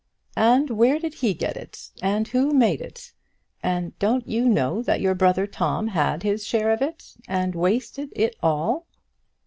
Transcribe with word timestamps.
"And 0.39 0.71
where 0.71 0.97
did 0.97 1.13
he 1.13 1.35
get 1.35 1.55
it? 1.55 1.91
And 2.01 2.27
who 2.29 2.53
made 2.55 2.81
it? 2.81 3.13
And 3.61 3.99
don't 3.99 4.27
you 4.27 4.49
know 4.49 4.81
that 4.81 4.99
your 4.99 5.13
brother 5.13 5.45
Tom 5.45 5.89
had 5.89 6.23
his 6.23 6.43
share 6.43 6.71
of 6.71 6.81
it, 6.81 7.13
and 7.27 7.53
wasted 7.53 8.11
it 8.15 8.35
all? 8.41 8.87